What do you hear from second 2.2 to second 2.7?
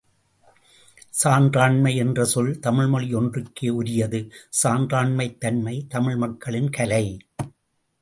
சொல்